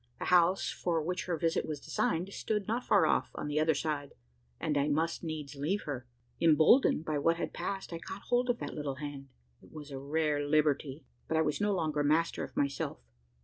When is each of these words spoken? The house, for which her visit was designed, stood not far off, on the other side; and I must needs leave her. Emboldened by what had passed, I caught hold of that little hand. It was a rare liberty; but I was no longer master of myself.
The 0.17 0.25
house, 0.33 0.71
for 0.71 0.99
which 0.99 1.25
her 1.25 1.37
visit 1.37 1.63
was 1.63 1.79
designed, 1.79 2.33
stood 2.33 2.67
not 2.67 2.83
far 2.83 3.05
off, 3.05 3.29
on 3.35 3.45
the 3.45 3.59
other 3.59 3.75
side; 3.75 4.15
and 4.59 4.75
I 4.75 4.87
must 4.87 5.23
needs 5.23 5.53
leave 5.55 5.83
her. 5.83 6.07
Emboldened 6.41 7.05
by 7.05 7.19
what 7.19 7.37
had 7.37 7.53
passed, 7.53 7.93
I 7.93 7.99
caught 7.99 8.23
hold 8.23 8.49
of 8.49 8.57
that 8.57 8.73
little 8.73 8.95
hand. 8.95 9.29
It 9.61 9.71
was 9.71 9.91
a 9.91 9.99
rare 9.99 10.43
liberty; 10.43 11.05
but 11.27 11.37
I 11.37 11.43
was 11.43 11.61
no 11.61 11.71
longer 11.71 12.03
master 12.03 12.43
of 12.43 12.57
myself. 12.57 12.99